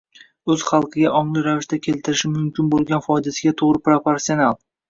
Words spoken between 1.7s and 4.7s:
keltirishi mumkin bo‘lgan foydasiga to‘g‘ri proporsional